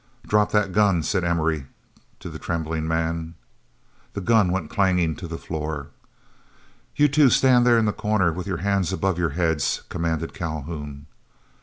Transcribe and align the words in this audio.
"Drop 0.25 0.51
that 0.51 0.71
gun," 0.71 1.03
said 1.03 1.23
Emory 1.23 1.67
to 2.19 2.27
the 2.31 2.39
trembling 2.39 2.87
man. 2.87 3.35
The 4.13 4.21
gun 4.21 4.51
went 4.51 4.71
clanging 4.71 5.15
to 5.17 5.27
the 5.27 5.37
floor. 5.37 5.89
"You 6.95 7.07
two 7.07 7.29
stand 7.29 7.67
there 7.67 7.77
in 7.77 7.85
the 7.85 7.93
corner 7.93 8.33
with 8.33 8.47
your 8.47 8.57
hands 8.65 8.91
above 8.91 9.19
your 9.19 9.29
heads," 9.37 9.83
commanded 9.89 10.33
Calhoun. 10.33 11.05